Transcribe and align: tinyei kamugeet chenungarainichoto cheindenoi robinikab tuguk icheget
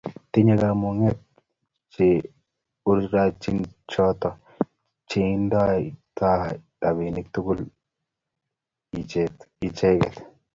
tinyei 0.31 0.59
kamugeet 0.61 1.19
chenungarainichoto 1.93 4.29
cheindenoi 5.09 6.53
robinikab 6.81 7.31
tuguk 7.33 7.59
icheget 8.97 10.15